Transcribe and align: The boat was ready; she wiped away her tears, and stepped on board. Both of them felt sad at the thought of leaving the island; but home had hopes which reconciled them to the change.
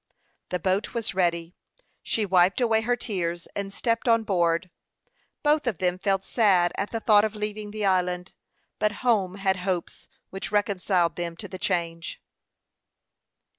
The 0.49 0.57
boat 0.57 0.95
was 0.95 1.13
ready; 1.13 1.53
she 2.01 2.25
wiped 2.25 2.59
away 2.59 2.81
her 2.81 2.95
tears, 2.95 3.45
and 3.55 3.71
stepped 3.71 4.07
on 4.07 4.23
board. 4.23 4.71
Both 5.43 5.67
of 5.67 5.77
them 5.77 5.99
felt 5.99 6.25
sad 6.25 6.71
at 6.75 6.89
the 6.89 6.99
thought 6.99 7.23
of 7.23 7.35
leaving 7.35 7.69
the 7.69 7.85
island; 7.85 8.33
but 8.79 8.91
home 9.05 9.35
had 9.35 9.57
hopes 9.57 10.07
which 10.31 10.51
reconciled 10.51 11.17
them 11.17 11.37
to 11.37 11.47
the 11.47 11.59
change. 11.59 12.19